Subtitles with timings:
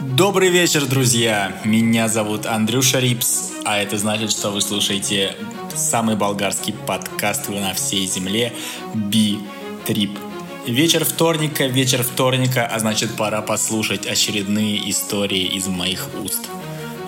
[0.00, 1.60] Добрый вечер, друзья!
[1.62, 5.36] Меня зовут Андрюша Рипс, а это значит, что вы слушаете
[5.74, 8.54] самый болгарский подкаст на всей земле
[8.94, 10.18] Би-Трип.
[10.66, 16.48] Вечер вторника, вечер вторника, а значит пора послушать очередные истории из моих уст.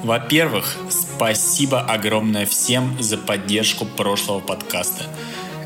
[0.03, 5.07] Во-первых, спасибо огромное всем за поддержку прошлого подкаста.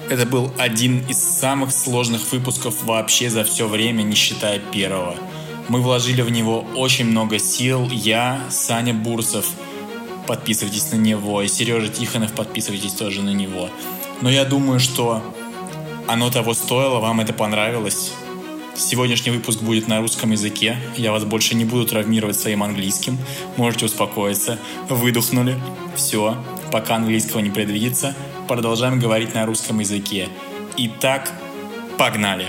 [0.08, 5.16] Это был один из самых сложных выпусков вообще за все время, не считая первого–
[5.68, 7.88] мы вложили в него очень много сил.
[7.90, 9.46] Я, Саня Бурсов,
[10.26, 13.68] подписывайтесь на него, и Сережа Тихонов, подписывайтесь тоже на него.
[14.20, 15.22] Но я думаю, что
[16.06, 18.12] оно того стоило, вам это понравилось.
[18.76, 20.76] Сегодняшний выпуск будет на русском языке.
[20.96, 23.18] Я вас больше не буду травмировать своим английским.
[23.56, 24.58] Можете успокоиться.
[24.90, 25.56] Выдохнули.
[25.96, 26.36] Все.
[26.70, 28.14] Пока английского не предвидится,
[28.46, 30.28] продолжаем говорить на русском языке.
[30.76, 31.32] Итак,
[31.96, 32.48] погнали!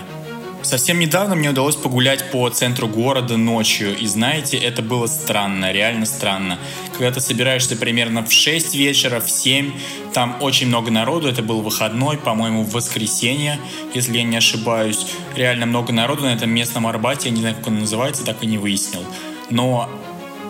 [0.64, 6.06] Совсем недавно мне удалось погулять по центру города ночью, и знаете, это было странно, реально
[6.06, 6.60] странно.
[6.92, 9.72] Когда ты собираешься примерно в 6 вечера, в 7,
[10.14, 13.60] там очень много народу, это был выходной, по-моему, в воскресенье,
[13.94, 15.06] если я не ошибаюсь.
[15.36, 18.48] Реально много народу на этом местном Арбате, я не знаю, как он называется, так и
[18.48, 19.04] не выяснил.
[19.50, 19.90] Но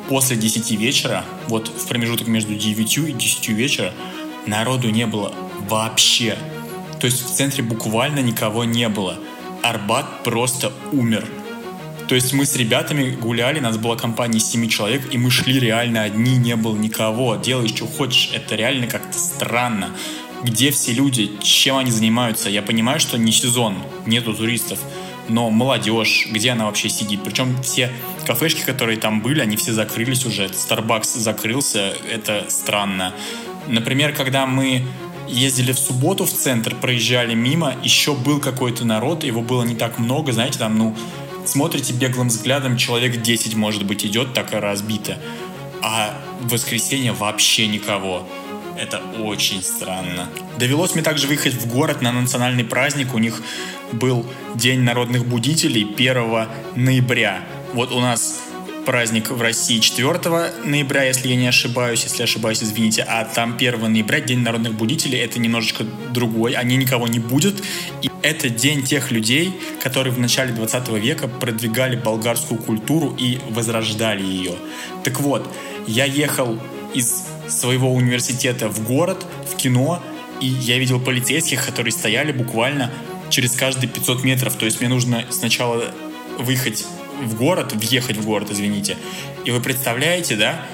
[0.08, 3.94] после 10 вечера, вот в промежуток между 9 и 10 вечера,
[4.46, 5.34] народу не было
[5.70, 6.38] вообще.
[7.00, 9.20] То есть в центре буквально никого не было.
[9.64, 11.26] Арбат просто умер.
[12.08, 15.60] То есть мы с ребятами гуляли, нас была компания из 7 человек, и мы шли
[15.60, 17.36] реально одни, не было никого.
[17.36, 18.32] Делай, что хочешь.
[18.34, 19.90] Это реально как-то странно.
[20.44, 22.50] Где все люди, чем они занимаются?
[22.50, 24.80] Я понимаю, что не сезон, нету туристов,
[25.28, 27.24] но молодежь, где она вообще сидит?
[27.24, 27.92] Причем все
[28.26, 30.46] кафешки, которые там были, они все закрылись уже.
[30.46, 33.14] Starbucks закрылся, это странно.
[33.68, 34.84] Например, когда мы
[35.28, 40.00] ездили в субботу в центр, проезжали мимо, еще был какой-то народ, его было не так
[40.00, 40.96] много, знаете, там, ну,
[41.46, 45.18] смотрите беглым взглядом, человек 10, может быть, идет так разбито,
[45.82, 48.28] а в воскресенье вообще никого.
[48.78, 50.30] Это очень странно.
[50.60, 53.16] Довелось мне также выехать в город на национальный праздник.
[53.16, 53.42] У них
[53.92, 54.24] был
[54.54, 57.42] День народных будителей 1 ноября.
[57.74, 58.40] Вот у нас
[58.88, 60.14] праздник в России 4
[60.64, 65.20] ноября, если я не ошибаюсь, если ошибаюсь, извините, а там 1 ноября, День народных будителей,
[65.20, 67.62] это немножечко другой, они никого не будет,
[68.02, 69.52] и это день тех людей,
[69.84, 74.56] которые в начале 20 века продвигали болгарскую культуру и возрождали ее.
[75.04, 75.54] Так вот,
[75.86, 76.58] я ехал
[76.94, 80.02] из своего университета в город, в кино,
[80.40, 82.90] и я видел полицейских, которые стояли буквально
[83.30, 84.56] через каждые 500 метров.
[84.56, 85.92] То есть мне нужно сначала
[86.40, 86.86] выехать
[87.22, 88.98] в город, въехать в город, извините,
[89.46, 90.66] и вы представляете, да,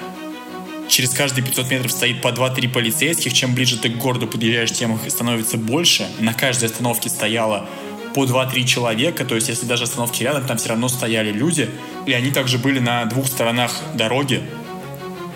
[0.88, 4.94] через каждые 500 метров стоит по 2-3 полицейских, чем ближе ты к городу подъезжаешь, тем
[4.94, 6.06] их становится больше.
[6.18, 7.68] На каждой остановке стояло
[8.14, 11.68] по 2-3 человека, то есть если даже остановки рядом, там все равно стояли люди,
[12.06, 14.42] и они также были на двух сторонах дороги.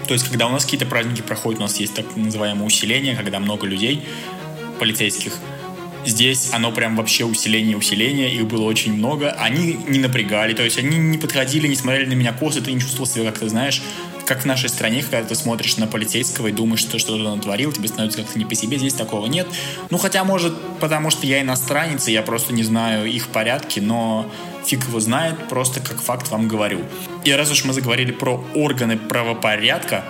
[0.06, 3.40] То есть когда у нас какие-то праздники проходят, у нас есть так называемое усиление, когда
[3.40, 4.04] много людей,
[4.78, 5.34] полицейских,
[6.04, 9.32] Здесь оно прям вообще усиление усиление, их было очень много.
[9.32, 12.80] Они не напрягали, то есть они не подходили, не смотрели на меня косо, ты не
[12.80, 13.82] чувствовал себя, как ты знаешь,
[14.24, 17.88] как в нашей стране, когда ты смотришь на полицейского и думаешь, что что-то натворил, тебе
[17.88, 19.48] становится как-то не по себе, здесь такого нет.
[19.90, 24.30] Ну, хотя, может, потому что я иностранец, и я просто не знаю их порядки, но
[24.66, 26.80] фиг его знает, просто как факт вам говорю.
[27.24, 30.04] И раз уж мы заговорили про органы правопорядка,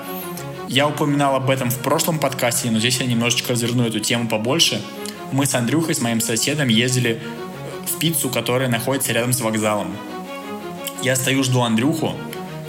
[0.68, 4.82] я упоминал об этом в прошлом подкасте, но здесь я немножечко разверну эту тему побольше–
[5.32, 7.20] мы с Андрюхой, с моим соседом, ездили
[7.86, 9.96] в пиццу, которая находится рядом с вокзалом.
[11.02, 12.14] Я стою, жду Андрюху,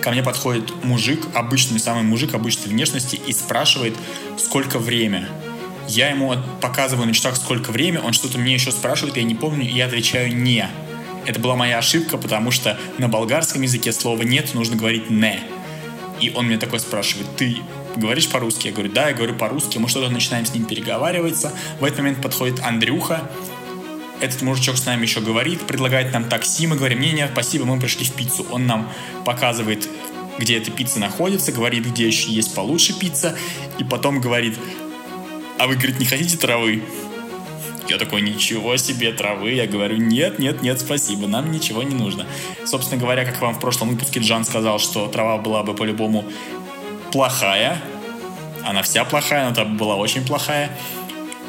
[0.02, 3.96] ко мне подходит мужик, обычный самый мужик обычной внешности, и спрашивает,
[4.38, 5.28] сколько время.
[5.88, 9.68] Я ему показываю на часах, сколько время, он что-то мне еще спрашивает, я не помню,
[9.68, 10.70] и я отвечаю «не».
[11.26, 15.40] Это была моя ошибка, потому что на болгарском языке слова «нет» нужно говорить «не».
[16.20, 17.58] И он мне такой спрашивает, ты
[17.95, 18.67] говоришь по-русски?
[18.67, 19.77] Я говорю, да, я говорю по-русски.
[19.77, 21.53] Мы что-то начинаем с ним переговариваться.
[21.79, 23.29] В этот момент подходит Андрюха,
[24.22, 27.79] этот мужичок с нами еще говорит, предлагает нам такси, мы говорим, не, не, спасибо, мы
[27.79, 28.46] пришли в пиццу.
[28.52, 28.91] Он нам
[29.25, 29.87] показывает,
[30.37, 33.37] где эта пицца находится, говорит, где еще есть получше пицца,
[33.78, 34.58] и потом говорит,
[35.58, 36.84] а вы, говорит, не хотите травы?
[37.90, 39.53] Я такой, ничего себе, травы.
[39.53, 42.28] Я говорю, нет, нет, нет, спасибо, нам ничего не нужно.
[42.64, 46.23] Собственно говоря, как вам в прошлом выпуске Джан сказал, что трава была бы по-любому
[47.11, 47.82] плохая.
[48.66, 50.70] Она вся плохая, но там была очень плохая.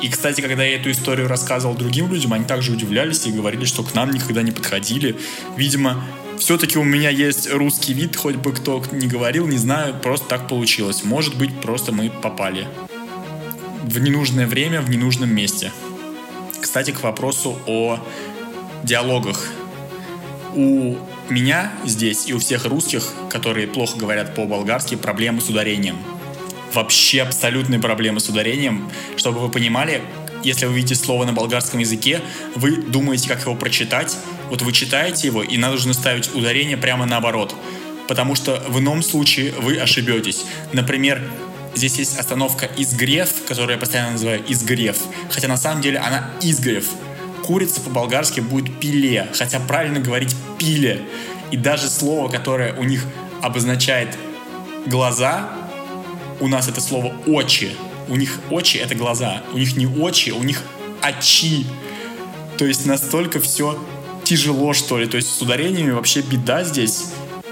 [0.01, 3.83] И, кстати, когда я эту историю рассказывал другим людям, они также удивлялись и говорили, что
[3.83, 5.17] к нам никогда не подходили.
[5.57, 6.03] Видимо,
[6.39, 10.49] все-таки у меня есть русский вид, хоть бы кто не говорил, не знаю, просто так
[10.49, 11.05] получилось.
[11.05, 12.67] Может быть, просто мы попали
[13.83, 15.71] в ненужное время, в ненужном месте.
[16.61, 17.99] Кстати, к вопросу о
[18.85, 19.49] диалогах.
[20.55, 20.97] У
[21.31, 25.97] меня здесь и у всех русских, которые плохо говорят по-болгарски, проблемы с ударением.
[26.75, 28.91] Вообще абсолютные проблемы с ударением.
[29.17, 30.03] Чтобы вы понимали,
[30.45, 32.21] если вы видите слово на болгарском языке,
[32.55, 34.17] вы думаете, как его прочитать.
[34.49, 37.55] Вот вы читаете его, и надо нужно ставить ударение прямо наоборот.
[38.09, 40.45] Потому что в ином случае вы ошибетесь.
[40.73, 41.23] Например,
[41.75, 44.97] здесь есть остановка «изгрев», которую я постоянно называю «изгрев».
[45.31, 46.87] Хотя на самом деле она «изгрев».
[47.51, 51.03] Курица по-болгарски будет «пиле», хотя правильно говорить «пиле».
[51.51, 53.05] И даже слово, которое у них
[53.43, 54.17] обозначает
[54.87, 55.51] глаза,
[56.39, 57.73] у нас это слово «очи»,
[58.07, 59.43] у них очи— это глаза.
[59.53, 60.63] У них не очи, у них
[61.03, 61.67] очи.
[62.57, 63.77] То есть настолько все
[64.23, 65.07] тяжело, что ли.
[65.07, 67.07] То есть с ударениями вообще беда здесь.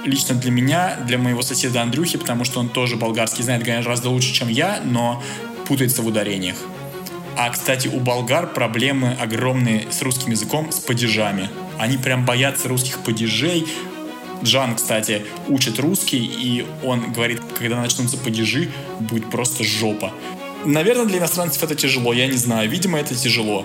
[0.05, 4.33] Лично для меня, для моего соседа Андрюхи, потому что он тоже болгарский знает гораздо лучше,
[4.33, 5.21] чем я, но
[5.67, 6.57] путается в ударениях.
[7.41, 11.49] А, кстати, у болгар проблемы огромные с русским языком, с падежами.
[11.79, 13.65] Они прям боятся русских падежей.
[14.43, 20.13] Джан, кстати, учит русский, и он говорит, когда начнутся падежи, будет просто жопа.
[20.65, 22.69] Наверное, для иностранцев это тяжело, я не знаю.
[22.69, 23.65] Видимо, это тяжело.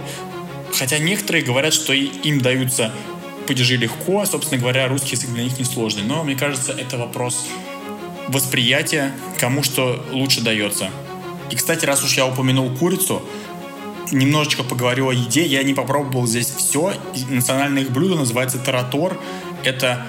[0.77, 2.91] Хотя некоторые говорят, что им даются
[3.47, 6.03] падежи легко, а, собственно говоря, русский язык для них не сложный.
[6.03, 7.47] Но мне кажется, это вопрос
[8.27, 10.91] восприятия, кому что лучше дается.
[11.49, 13.21] И, кстати, раз уж я упомянул курицу,
[14.11, 15.45] немножечко поговорю о еде.
[15.45, 16.93] Я не попробовал здесь все.
[17.29, 19.19] Национальное их блюдо называется таратор.
[19.63, 20.05] Это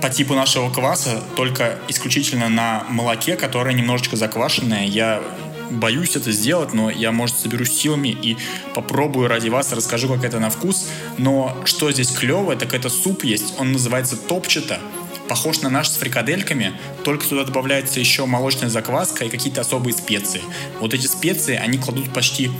[0.00, 4.86] по типу нашего кваса, только исключительно на молоке, которое немножечко заквашенное.
[4.86, 5.22] Я
[5.70, 8.36] боюсь это сделать, но я, может, соберусь силами и
[8.74, 10.88] попробую ради вас, расскажу, как это на вкус.
[11.16, 14.80] Но что здесь клево, так это суп есть, он называется топчата.
[15.28, 16.72] Похож на наш с фрикадельками,
[17.04, 20.40] только туда добавляется еще молочная закваска и какие-то особые специи.
[20.80, 22.50] Вот эти специи, они кладут почти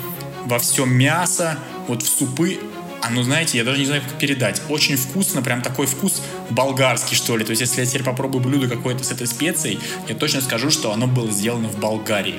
[0.48, 2.58] во все мясо, вот в супы,
[3.02, 4.60] а ну знаете, я даже не знаю, как передать.
[4.68, 7.44] Очень вкусно, прям такой вкус болгарский, что ли.
[7.44, 9.78] То есть, если я теперь попробую блюдо какое-то с этой специей,
[10.08, 12.36] я точно скажу, что оно было сделано в Болгарии.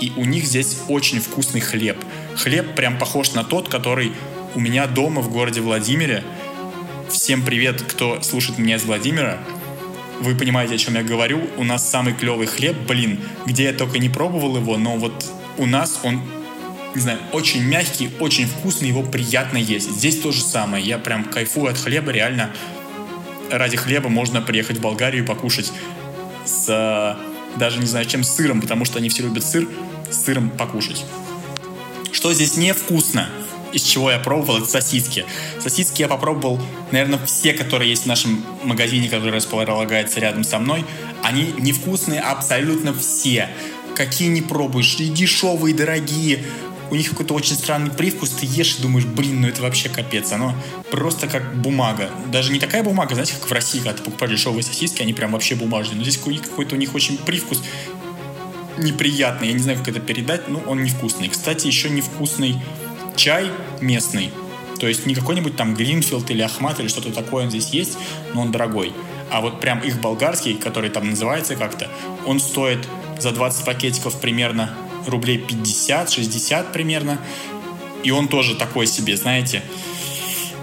[0.00, 1.96] И у них здесь очень вкусный хлеб.
[2.36, 4.12] Хлеб прям похож на тот, который
[4.54, 6.24] у меня дома в городе Владимире.
[7.08, 9.38] Всем привет, кто слушает меня из Владимира.
[10.20, 11.40] Вы понимаете, о чем я говорю.
[11.56, 15.24] У нас самый клевый хлеб, блин, где я только не пробовал его, но вот
[15.56, 16.22] у нас он
[16.94, 19.90] не знаю, очень мягкий, очень вкусный, его приятно есть.
[19.90, 20.84] Здесь то же самое.
[20.84, 22.50] Я прям кайфую от хлеба, реально.
[23.50, 25.72] Ради хлеба можно приехать в Болгарию и покушать
[26.44, 27.16] с
[27.56, 29.68] даже не знаю, чем сыром, потому что они все любят сыр
[30.10, 31.04] с сыром покушать.
[32.12, 33.28] Что здесь невкусно?
[33.72, 35.24] из чего я пробовал, это сосиски.
[35.60, 36.60] Сосиски я попробовал,
[36.90, 40.84] наверное, все, которые есть в нашем магазине, который располагается рядом со мной.
[41.22, 43.48] Они невкусные абсолютно все.
[43.94, 46.44] Какие не пробуешь, и дешевые, и дорогие.
[46.90, 50.32] У них какой-то очень странный привкус, ты ешь и думаешь, блин, ну это вообще капец.
[50.32, 50.54] Оно
[50.90, 52.10] просто как бумага.
[52.26, 55.32] Даже не такая бумага, знаете, как в России, когда ты покупаешь дешевые сосиски, они прям
[55.32, 55.96] вообще бумажные.
[55.96, 57.62] Но здесь какой-то у них очень привкус
[58.76, 59.48] неприятный.
[59.48, 61.28] Я не знаю, как это передать, но он невкусный.
[61.28, 62.56] Кстати, еще невкусный
[63.16, 63.50] чай
[63.80, 64.30] местный.
[64.80, 67.98] То есть не какой-нибудь там Гринфилд или Ахмат или что-то такое он здесь есть,
[68.34, 68.92] но он дорогой.
[69.30, 71.88] А вот прям их болгарский, который там называется как-то,
[72.26, 72.88] он стоит
[73.18, 74.74] за 20 пакетиков примерно
[75.06, 77.18] рублей 50-60 примерно.
[78.02, 79.62] И он тоже такой себе, знаете,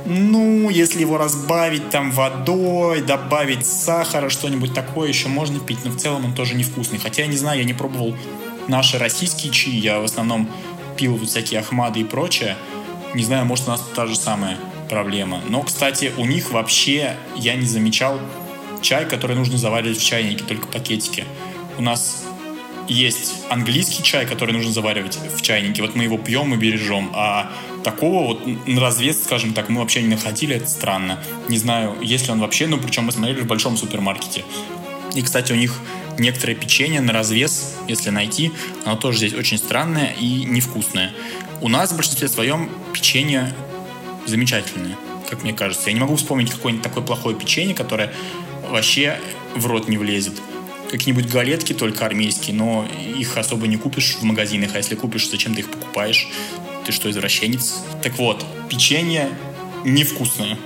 [0.05, 5.97] ну, если его разбавить там водой, добавить сахара, что-нибудь такое еще можно пить, но в
[5.97, 6.97] целом он тоже невкусный.
[6.97, 8.15] Хотя я не знаю, я не пробовал
[8.69, 10.49] наши российские чаи, я в основном
[10.95, 12.55] пил вот всякие ахмады и прочее.
[13.13, 14.57] Не знаю, может у нас та же самая
[14.89, 15.41] проблема.
[15.49, 18.19] Но, кстати, у них вообще я не замечал
[18.81, 21.25] чай, который нужно заваривать в чайнике, только пакетики.
[21.77, 22.23] У нас
[22.87, 25.81] есть английский чай, который нужно заваривать в чайнике.
[25.81, 27.11] Вот мы его пьем и бережем.
[27.13, 27.51] А
[27.83, 30.55] такого вот на развес, скажем так, мы вообще не находили.
[30.55, 31.19] Это странно.
[31.49, 34.43] Не знаю, есть ли он вообще, но причем мы смотрели в большом супермаркете.
[35.15, 35.79] И, кстати, у них
[36.19, 38.51] некоторое печенье на развес, если найти,
[38.85, 41.13] оно тоже здесь очень странное и невкусное.
[41.61, 43.53] У нас в большинстве своем печенье
[44.25, 44.97] замечательное,
[45.29, 45.89] как мне кажется.
[45.89, 48.13] Я не могу вспомнить какое-нибудь такое плохое печенье, которое
[48.69, 49.19] вообще
[49.55, 50.33] в рот не влезет
[50.89, 55.53] какие-нибудь галетки только армейские, но их особо не купишь в магазинах, а если купишь, зачем
[55.53, 56.27] ты их покупаешь?
[56.85, 57.83] Ты что, извращенец?
[58.01, 59.29] Так вот, печенье
[59.83, 60.57] невкусное.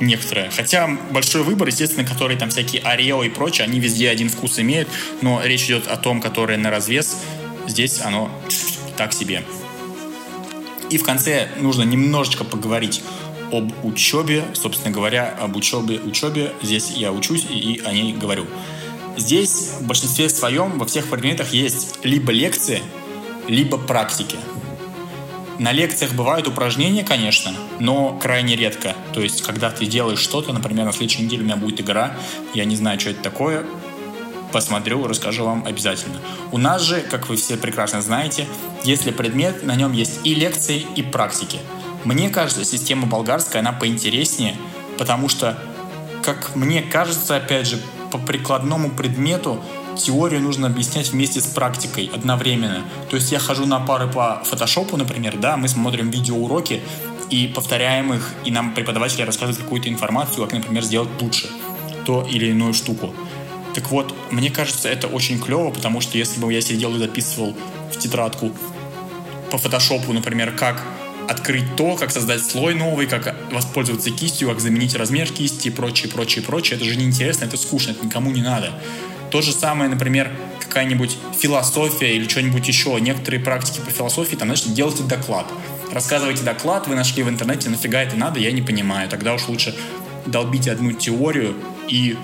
[0.00, 0.50] Некоторые.
[0.50, 4.88] Хотя большой выбор, естественно, которые там всякие Орео и прочее, они везде один вкус имеют,
[5.22, 7.18] но речь идет о том, которое на развес.
[7.68, 8.28] Здесь оно
[8.96, 9.44] так себе.
[10.90, 13.02] И в конце нужно немножечко поговорить
[13.52, 16.52] об учебе, собственно говоря, об учебе, учебе.
[16.62, 18.46] Здесь я учусь и, и о ней говорю.
[19.16, 22.82] Здесь в большинстве своем во всех предметах есть либо лекции,
[23.46, 24.36] либо практики.
[25.58, 28.96] На лекциях бывают упражнения, конечно, но крайне редко.
[29.12, 32.16] То есть, когда ты делаешь что-то, например, на следующей неделе у меня будет игра,
[32.54, 33.64] я не знаю, что это такое,
[34.52, 36.18] посмотрю, расскажу вам обязательно.
[36.50, 38.46] У нас же, как вы все прекрасно знаете,
[38.82, 41.58] если предмет, на нем есть и лекции, и практики.
[42.04, 44.56] Мне кажется, система болгарская, она поинтереснее,
[44.98, 45.56] потому что,
[46.22, 47.80] как мне кажется, опять же,
[48.14, 49.60] по прикладному предмету
[49.96, 52.84] теорию нужно объяснять вместе с практикой одновременно.
[53.10, 56.80] То есть я хожу на пары по фотошопу, например, да, мы смотрим видеоуроки
[57.28, 61.48] и повторяем их, и нам преподаватели рассказывают какую-то информацию, как, например, сделать лучше
[62.06, 63.12] то или иную штуку.
[63.74, 67.56] Так вот, мне кажется, это очень клево, потому что если бы я сидел и записывал
[67.92, 68.52] в тетрадку
[69.50, 70.80] по фотошопу, например, как
[71.28, 76.10] открыть то, как создать слой новый, как воспользоваться кистью, как заменить размер кисти и прочее,
[76.10, 76.76] прочее, прочее.
[76.76, 78.72] Это же неинтересно, это скучно, это никому не надо.
[79.30, 83.00] То же самое, например, какая-нибудь философия или что-нибудь еще.
[83.00, 85.46] Некоторые практики по философии, там, значит, делайте доклад.
[85.92, 89.08] Рассказывайте доклад, вы нашли в интернете, нафига это надо, я не понимаю.
[89.08, 89.74] Тогда уж лучше
[90.26, 91.54] долбите одну теорию
[91.88, 92.16] и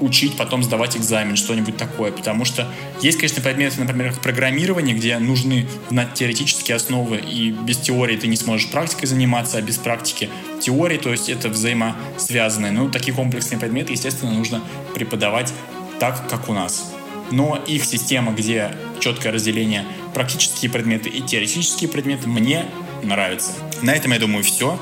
[0.00, 2.12] учить, потом сдавать экзамен, что-нибудь такое.
[2.12, 2.66] Потому что
[3.00, 8.36] есть, конечно, предметы, например, программирование, где нужны знать теоретические основы, и без теории ты не
[8.36, 10.28] сможешь практикой заниматься, а без практики
[10.60, 12.72] теории, то есть это взаимосвязанные.
[12.72, 14.62] Ну, такие комплексные предметы, естественно, нужно
[14.94, 15.52] преподавать
[16.00, 16.92] так, как у нас.
[17.30, 22.64] Но их система, где четкое разделение практические предметы и теоретические предметы, мне
[23.02, 23.52] нравится.
[23.82, 24.78] На этом, я думаю, все.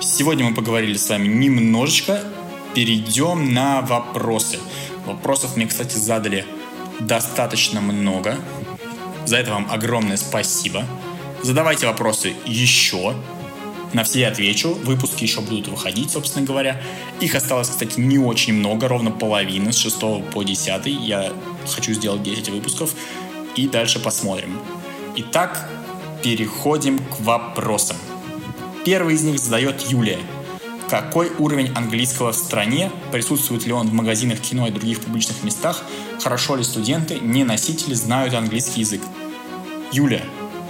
[0.00, 2.20] Сегодня мы поговорили с вами немножечко.
[2.76, 4.58] Перейдем на вопросы.
[5.06, 6.44] Вопросов мне, кстати, задали
[7.00, 8.36] достаточно много.
[9.24, 10.84] За это вам огромное спасибо.
[11.42, 13.14] Задавайте вопросы еще.
[13.94, 14.74] На все я отвечу.
[14.74, 16.82] Выпуски еще будут выходить, собственно говоря.
[17.18, 20.84] Их осталось, кстати, не очень много, ровно половина, с 6 по 10.
[20.84, 21.32] Я
[21.66, 22.94] хочу сделать 10 выпусков.
[23.54, 24.60] И дальше посмотрим.
[25.16, 25.66] Итак,
[26.22, 27.96] переходим к вопросам.
[28.84, 30.18] Первый из них задает Юлия.
[30.88, 32.92] Какой уровень английского в стране?
[33.10, 35.82] Присутствует ли он в магазинах, кино и других публичных местах?
[36.22, 39.00] Хорошо ли студенты, не носители, знают английский язык?
[39.90, 40.22] Юля,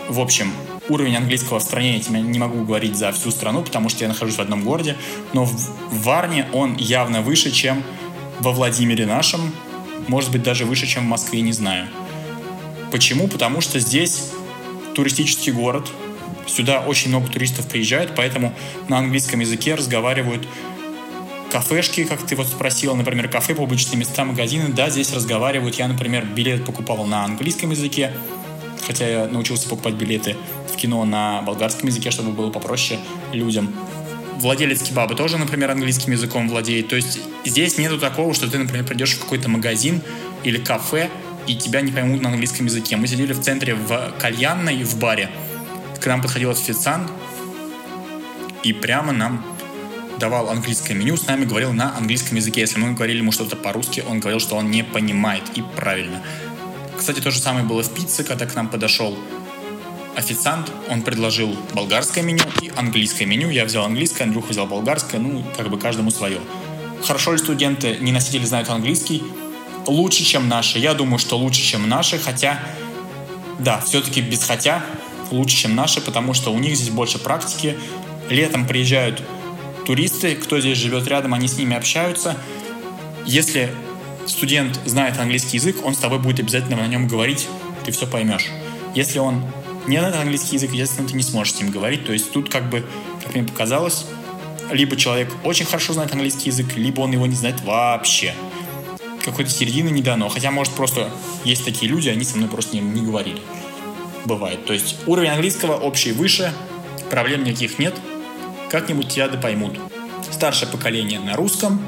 [0.08, 0.52] в общем,
[0.88, 4.36] уровень английского в стране я не могу говорить за всю страну, потому что я нахожусь
[4.36, 4.96] в одном городе,
[5.34, 7.82] но в Варне он явно выше, чем
[8.40, 9.52] во Владимире нашем,
[10.08, 11.88] может быть, даже выше, чем в Москве, не знаю.
[12.90, 13.28] Почему?
[13.28, 14.30] Потому что здесь
[14.94, 15.90] туристический город,
[16.46, 18.54] сюда очень много туристов приезжают, поэтому
[18.88, 20.46] на английском языке разговаривают
[21.50, 25.76] кафешки, как ты вот спросила, например, кафе, публичные места, магазины, да, здесь разговаривают.
[25.76, 28.12] Я, например, билет покупал на английском языке,
[28.86, 30.36] хотя я научился покупать билеты
[30.72, 33.00] в кино на болгарском языке, чтобы было попроще
[33.32, 33.74] людям.
[34.38, 36.88] Владелец кебаба тоже, например, английским языком владеет.
[36.88, 40.02] То есть здесь нету такого, что ты, например, придешь в какой-то магазин
[40.44, 41.08] или кафе,
[41.46, 42.96] и тебя не поймут на английском языке.
[42.96, 45.30] Мы сидели в центре в кальянной, в баре.
[46.00, 47.10] К нам подходил официант,
[48.62, 49.44] и прямо нам
[50.18, 52.62] давал английское меню, с нами говорил на английском языке.
[52.62, 56.22] Если мы говорили ему что-то по-русски, он говорил, что он не понимает, и правильно.
[56.96, 59.16] Кстати, то же самое было в пицце, когда к нам подошел
[60.16, 63.50] официант, он предложил болгарское меню и английское меню.
[63.50, 66.40] Я взял английское, Андрюха взял болгарское, ну, как бы каждому свое.
[67.04, 69.22] Хорошо ли студенты, не носители знают английский?
[69.86, 70.78] Лучше, чем наши.
[70.78, 72.58] Я думаю, что лучше, чем наши, хотя,
[73.58, 74.82] да, все-таки без хотя
[75.30, 77.76] лучше, чем наши, потому что у них здесь больше практики.
[78.28, 79.22] Летом приезжают
[79.86, 82.36] туристы, кто здесь живет рядом, они с ними общаются.
[83.24, 83.72] Если
[84.26, 87.46] студент знает английский язык, он с тобой будет обязательно на нем говорить,
[87.84, 88.48] ты все поймешь.
[88.94, 89.44] Если он
[89.86, 92.04] не знает английский язык, естественно, ты не сможешь с ним говорить.
[92.04, 92.84] То есть тут как бы,
[93.22, 94.06] как мне показалось,
[94.72, 98.34] либо человек очень хорошо знает английский язык, либо он его не знает вообще.
[99.24, 100.28] Какой-то середины не дано.
[100.28, 101.10] Хотя, может, просто
[101.44, 103.40] есть такие люди, они со мной просто не, не говорили.
[104.26, 104.64] Бывает.
[104.66, 106.52] То есть уровень английского общий выше,
[107.10, 107.94] проблем никаких нет.
[108.70, 109.78] Как-нибудь тебя да поймут.
[110.32, 111.80] Старшее поколение на русском,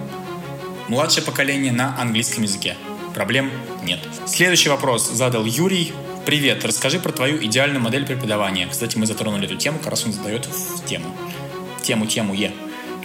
[0.86, 2.76] младшее поколение на английском языке.
[3.12, 3.50] Проблем
[3.82, 3.98] нет.
[4.26, 5.92] Следующий вопрос задал Юрий.
[6.26, 8.68] Привет, расскажи про твою идеальную модель преподавания.
[8.68, 11.06] Кстати, мы затронули эту тему, как раз он задает в тему.
[11.82, 12.52] Тему, тему Е.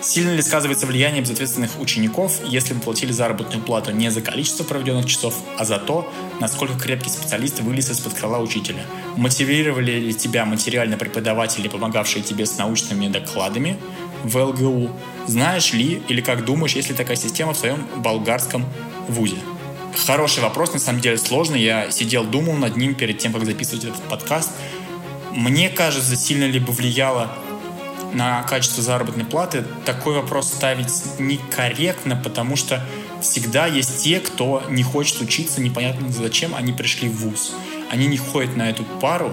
[0.04, 5.06] Сильно ли сказывается влияние безответственных учеников, если бы платили заработную плату не за количество проведенных
[5.06, 8.86] часов, а за то, насколько крепкий специалист вылез из-под крыла учителя?
[9.16, 13.80] Мотивировали ли тебя материально преподаватели, помогавшие тебе с научными докладами
[14.26, 14.92] в ЛГУ?
[15.26, 18.66] Знаешь ли или как думаешь, есть ли такая система в своем болгарском
[19.08, 19.38] вузе?
[20.06, 21.62] Хороший вопрос, на самом деле сложный.
[21.62, 24.50] Я сидел, думал над ним перед тем, как записывать этот подкаст.
[25.32, 27.38] Мне кажется, сильно ли бы влияло
[28.14, 32.86] на качество заработной платы, такой вопрос ставить некорректно, потому что
[33.22, 37.54] всегда есть те, кто не хочет учиться, непонятно зачем они пришли в ВУЗ.
[37.92, 39.32] Они не ходят на эту пару,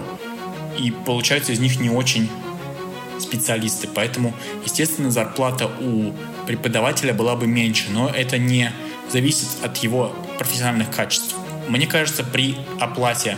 [0.79, 2.31] и получаются из них не очень
[3.19, 3.89] специалисты.
[3.93, 4.35] Поэтому,
[4.65, 6.13] естественно, зарплата у
[6.47, 8.73] преподавателя была бы меньше, но это не
[9.11, 11.35] зависит от его профессиональных качеств.
[11.69, 13.37] Мне кажется, при оплате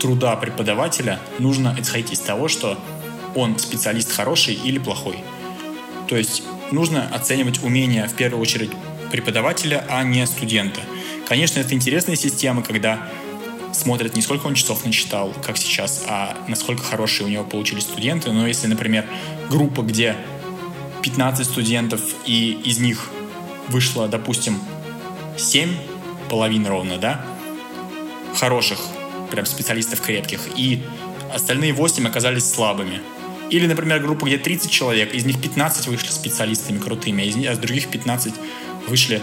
[0.00, 2.78] труда преподавателя нужно исходить из того, что
[3.34, 5.18] он специалист хороший или плохой.
[6.08, 8.70] То есть нужно оценивать умения в первую очередь
[9.10, 10.80] преподавателя, а не студента.
[11.26, 13.08] Конечно, это интересная система, когда
[13.72, 18.30] смотрят не сколько он часов начитал, как сейчас, а насколько хорошие у него получились студенты.
[18.32, 19.06] Но если, например,
[19.50, 20.16] группа, где
[21.02, 23.10] 15 студентов, и из них
[23.68, 24.58] вышло, допустим,
[25.36, 25.70] 7,
[26.30, 27.24] половина ровно, да,
[28.36, 28.78] хороших,
[29.30, 30.82] прям специалистов крепких, и
[31.32, 33.00] остальные 8 оказались слабыми.
[33.54, 37.52] Или, например, группа, где 30 человек, из них 15 вышли специалистами крутыми, а из, а
[37.52, 38.34] из других 15
[38.88, 39.22] вышли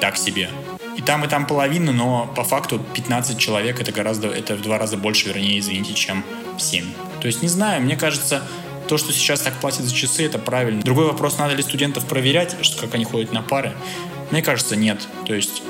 [0.00, 0.48] так себе.
[0.96, 4.78] И там, и там половина, но по факту 15 человек это гораздо, это в два
[4.78, 6.22] раза больше, вернее, извините, чем
[6.58, 6.84] 7.
[7.20, 8.44] То есть, не знаю, мне кажется,
[8.86, 10.82] то, что сейчас так платят за часы, это правильно.
[10.82, 13.72] Другой вопрос, надо ли студентов проверять, что как они ходят на пары.
[14.30, 15.08] Мне кажется, нет.
[15.26, 15.64] То есть,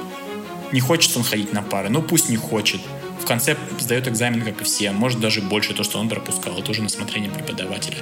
[0.70, 2.82] не хочет он ходить на пары, ну пусть не хочет.
[3.26, 6.88] Конце сдает экзамен, как и все, может даже больше то, что он пропускал, тоже на
[6.88, 7.98] смотрение преподавателя.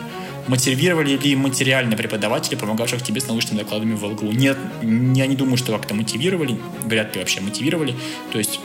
[0.46, 4.32] Мотивировали ли материально преподаватели, помогавших тебе с научными докладами в ЛГУ?
[4.32, 7.94] Нет, я не думаю, что как-то мотивировали, вряд ли вообще мотивировали.
[8.32, 8.60] То есть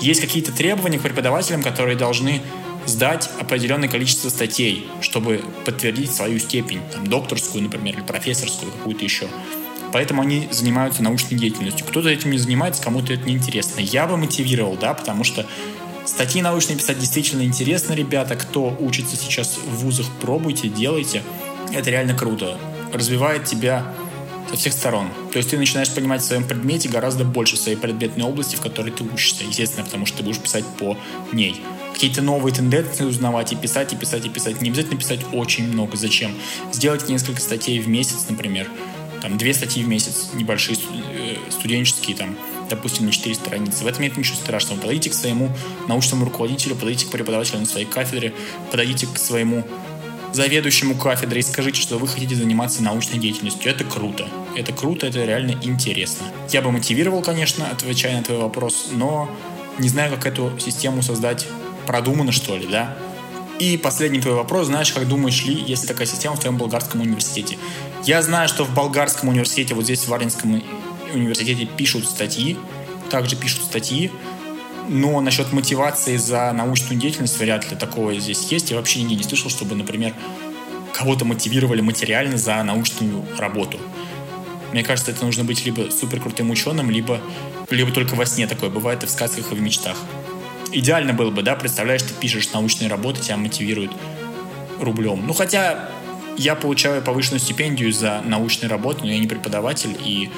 [0.00, 2.40] есть какие-то требования к преподавателям, которые должны
[2.86, 9.26] сдать определенное количество статей, чтобы подтвердить свою степень, там, докторскую, например, или профессорскую, какую-то еще.
[9.94, 11.86] Поэтому они занимаются научной деятельностью.
[11.86, 13.78] Кто-то этим не занимается, кому-то это не интересно.
[13.78, 15.46] Я бы мотивировал, да, потому что
[16.04, 18.34] Статьи научные писать действительно интересно, ребята.
[18.34, 21.22] Кто учится сейчас в вузах, пробуйте, делайте.
[21.72, 22.58] Это реально круто.
[22.92, 23.86] Развивает тебя
[24.50, 25.08] со всех сторон.
[25.32, 28.90] То есть ты начинаешь понимать в своем предмете гораздо больше своей предметной области, в которой
[28.90, 29.44] ты учишься.
[29.44, 30.98] Естественно, потому что ты будешь писать по
[31.32, 31.62] ней.
[31.94, 34.60] Какие-то новые тенденции узнавать и писать, и писать, и писать.
[34.60, 35.96] Не обязательно писать очень много.
[35.96, 36.32] Зачем?
[36.72, 38.68] Сделать несколько статей в месяц, например.
[39.24, 42.36] Там две статьи в месяц, небольшие э, студенческие, там
[42.68, 43.82] допустим, на 4 страницы.
[43.82, 44.78] В этом нет ничего страшного.
[44.78, 45.50] Подойдите к своему
[45.88, 48.34] научному руководителю, подойдите к преподавателю на своей кафедре,
[48.70, 49.64] подойдите к своему
[50.34, 53.70] заведующему кафедрой и скажите, что вы хотите заниматься научной деятельностью.
[53.70, 54.28] Это круто.
[54.56, 56.26] Это круто, это реально интересно.
[56.50, 59.30] Я бы мотивировал, конечно, отвечая на твой вопрос, но
[59.78, 61.46] не знаю, как эту систему создать
[61.86, 62.94] продуманно, что ли, да?
[63.58, 67.56] И последний твой вопрос, знаешь, как думаешь ли, если такая система в твоем болгарском университете?
[68.06, 70.62] Я знаю, что в болгарском университете, вот здесь в Варинском
[71.14, 72.58] университете пишут статьи,
[73.08, 74.12] также пишут статьи,
[74.90, 78.70] но насчет мотивации за научную деятельность вряд ли такое здесь есть.
[78.70, 80.12] Я вообще нигде не слышал, чтобы, например,
[80.92, 83.78] кого-то мотивировали материально за научную работу.
[84.72, 87.22] Мне кажется, это нужно быть либо супер крутым ученым, либо,
[87.70, 89.96] либо только во сне такое бывает и в сказках, и в мечтах.
[90.72, 93.92] Идеально было бы, да, представляешь, ты пишешь научные работы, тебя мотивируют
[94.78, 95.26] рублем.
[95.26, 95.88] Ну, хотя
[96.36, 100.30] я получаю повышенную стипендию за научные работы, но я не преподаватель, и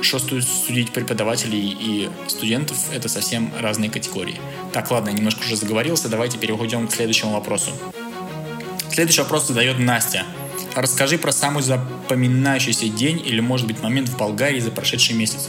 [0.00, 4.40] что судить преподавателей и студентов— это совсем разные категории.
[4.72, 7.70] Так, ладно, немножко уже заговорился, давайте переходим к следующему вопросу.
[8.90, 10.24] Следующий вопрос задает Настя.
[10.74, 15.48] Расскажи про самый запоминающийся день или, может быть, момент в Болгарии за прошедший месяц.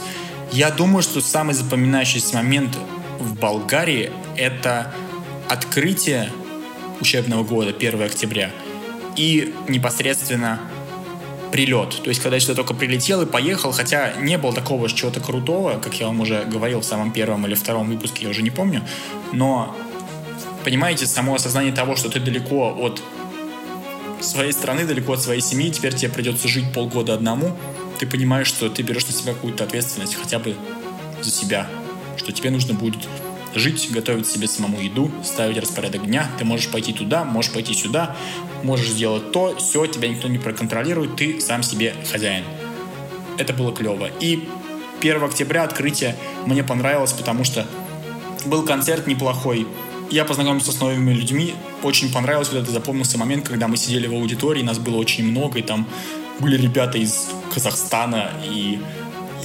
[0.50, 2.76] Я думаю, что самый запоминающийся момент
[3.20, 4.92] в Болгарии— это
[5.48, 6.32] открытие
[7.00, 8.50] учебного года 1 октября
[9.20, 10.58] и непосредственно
[11.52, 12.00] прилет.
[12.02, 15.78] То есть, когда я сюда только прилетел и поехал, хотя не было такого чего-то крутого,
[15.78, 18.82] как я вам уже говорил в самом первом или втором выпуске, я уже не помню,
[19.32, 19.76] но,
[20.64, 23.02] понимаете, само осознание того, что ты далеко от
[24.22, 27.54] своей страны, далеко от своей семьи, теперь тебе придется жить полгода одному,
[27.98, 30.56] ты понимаешь, что ты берешь на себя какую-то ответственность хотя бы
[31.20, 31.68] за себя,
[32.16, 33.06] что тебе нужно будет
[33.54, 36.30] жить, готовить себе самому еду, ставить распорядок дня.
[36.38, 38.16] Ты можешь пойти туда, можешь пойти сюда,
[38.62, 42.44] можешь сделать то, все, тебя никто не проконтролирует, ты сам себе хозяин.
[43.38, 44.08] Это было клево.
[44.20, 44.48] И
[45.00, 47.66] 1 октября открытие мне понравилось, потому что
[48.44, 49.66] был концерт неплохой.
[50.10, 51.54] Я познакомился с новыми людьми.
[51.82, 55.58] Очень понравилось, вот это запомнился момент, когда мы сидели в аудитории, нас было очень много,
[55.58, 55.88] и там
[56.40, 58.80] были ребята из Казахстана и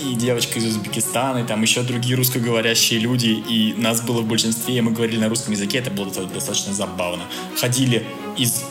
[0.01, 4.77] и девочка из Узбекистана, и там еще другие русскоговорящие люди, и нас было в большинстве,
[4.77, 7.23] и мы говорили на русском языке, это было достаточно забавно.
[7.59, 8.05] Ходили
[8.37, 8.63] из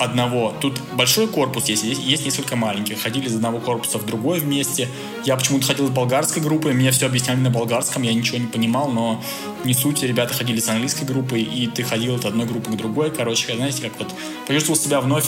[0.00, 0.54] одного.
[0.60, 3.00] Тут большой корпус есть, есть, есть несколько маленьких.
[3.00, 4.88] Ходили из одного корпуса в другой вместе.
[5.24, 8.88] Я почему-то ходил с болгарской группой, мне все объясняли на болгарском, я ничего не понимал,
[8.88, 9.22] но
[9.64, 13.10] не суть, ребята ходили с английской группой, и ты ходил от одной группы к другой.
[13.10, 14.14] Короче, знаете, как вот
[14.46, 15.26] почувствовал себя вновь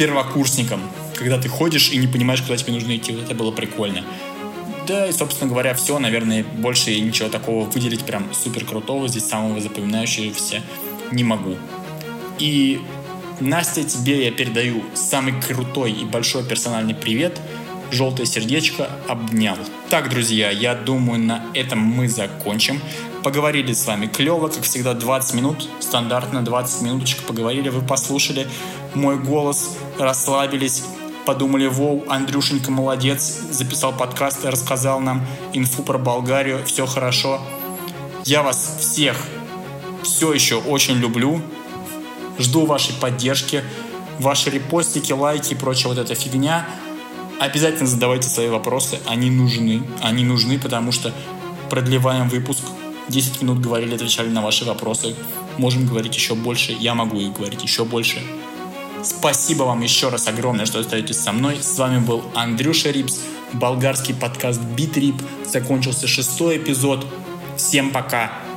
[0.00, 0.80] первокурсником,
[1.14, 3.12] когда ты ходишь и не понимаешь, куда тебе нужно идти.
[3.12, 4.02] Вот это было прикольно.
[4.86, 5.98] Да, и, собственно говоря, все.
[5.98, 9.08] Наверное, больше ничего такого выделить прям супер крутого.
[9.08, 10.62] Здесь самого запоминающегося
[11.12, 11.54] не могу.
[12.38, 12.80] И
[13.40, 17.38] Настя, тебе я передаю самый крутой и большой персональный привет.
[17.90, 19.58] Желтое сердечко обнял.
[19.90, 22.80] Так, друзья, я думаю, на этом мы закончим.
[23.22, 25.68] Поговорили с вами клево, как всегда, 20 минут.
[25.80, 28.48] Стандартно 20 минуточек поговорили, вы послушали
[28.94, 30.84] мой голос, расслабились,
[31.26, 37.40] подумали, воу, Андрюшенька молодец, записал подкаст, рассказал нам инфу про Болгарию, все хорошо.
[38.24, 39.16] Я вас всех
[40.02, 41.42] все еще очень люблю,
[42.38, 43.62] жду вашей поддержки,
[44.18, 46.66] ваши репостики, лайки и прочая вот эта фигня.
[47.38, 51.12] Обязательно задавайте свои вопросы, они нужны, они нужны, потому что
[51.68, 52.62] продлеваем выпуск,
[53.10, 55.14] 10 минут говорили, отвечали на ваши вопросы,
[55.58, 58.22] можем говорить еще больше, я могу и говорить еще больше.
[59.02, 61.56] Спасибо вам еще раз огромное, что остаетесь со мной.
[61.60, 63.20] С вами был Андрюша Рипс,
[63.52, 65.16] болгарский подкаст Битрип.
[65.44, 67.06] Закончился шестой эпизод.
[67.56, 68.49] Всем пока!